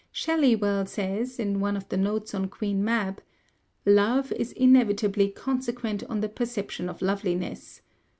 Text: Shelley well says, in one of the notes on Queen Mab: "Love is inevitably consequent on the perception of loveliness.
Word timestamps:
Shelley 0.11 0.55
well 0.55 0.87
says, 0.87 1.37
in 1.37 1.59
one 1.59 1.77
of 1.77 1.87
the 1.89 1.95
notes 1.95 2.33
on 2.33 2.47
Queen 2.49 2.83
Mab: 2.83 3.21
"Love 3.85 4.31
is 4.31 4.51
inevitably 4.53 5.29
consequent 5.29 6.03
on 6.05 6.21
the 6.21 6.27
perception 6.27 6.89
of 6.89 7.03
loveliness. 7.03 7.81